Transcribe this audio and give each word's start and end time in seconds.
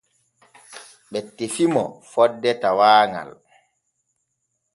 Ɓe 1.11 1.19
tefi 1.37 1.63
mo 1.73 1.83
fonde 2.11 2.49
tawaaŋal. 2.61 3.29